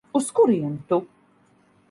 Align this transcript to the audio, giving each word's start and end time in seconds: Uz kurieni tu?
Uz 0.19 0.29
kurieni 0.39 0.73
tu? 0.89 0.99